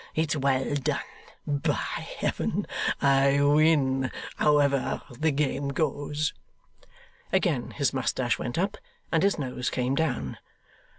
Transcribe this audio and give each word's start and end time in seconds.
It's 0.15 0.35
well 0.35 0.73
done! 0.73 0.97
By 1.45 1.73
Heaven! 1.75 2.65
I 3.03 3.39
win, 3.43 4.09
however 4.37 5.03
the 5.19 5.29
game 5.29 5.67
goes.' 5.67 6.33
Again 7.31 7.69
his 7.69 7.93
moustache 7.93 8.39
went 8.39 8.57
up, 8.57 8.79
and 9.11 9.21
his 9.21 9.37
nose 9.37 9.69
came 9.69 9.93
down. 9.93 10.39